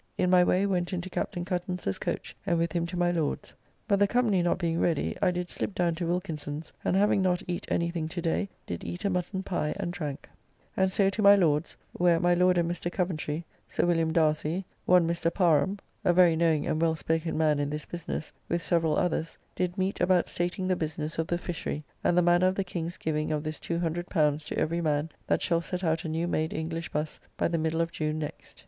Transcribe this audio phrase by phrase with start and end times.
[0.17, 1.45] (In my way went into Captn.
[1.45, 3.53] Cuttance's coach, and with him to my Lord's.)
[3.87, 7.43] But the company not being ready I did slip down to Wilkinson's, and having not
[7.45, 10.27] eat any thing to day did eat a mutton pie and drank,
[10.75, 12.91] and so to my Lord's, where my Lord and Mr.
[12.91, 14.11] Coventry, Sir Wm.
[14.11, 15.31] Darcy, one Mr.
[15.31, 19.77] Parham (a very knowing and well spoken man in this business), with several others, did
[19.77, 23.31] meet about stating the business of the fishery, and the manner of the King's giving
[23.31, 27.19] of this L200 to every man that shall set out a new made English Busse
[27.37, 28.59] by the middle of June next.